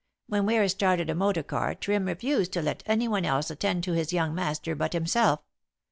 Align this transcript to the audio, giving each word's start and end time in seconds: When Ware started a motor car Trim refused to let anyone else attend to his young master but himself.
When 0.25 0.47
Ware 0.47 0.67
started 0.67 1.11
a 1.11 1.13
motor 1.13 1.43
car 1.43 1.75
Trim 1.75 2.05
refused 2.07 2.51
to 2.53 2.63
let 2.63 2.81
anyone 2.87 3.23
else 3.23 3.51
attend 3.51 3.83
to 3.83 3.91
his 3.93 4.11
young 4.11 4.33
master 4.33 4.73
but 4.73 4.93
himself. 4.93 5.41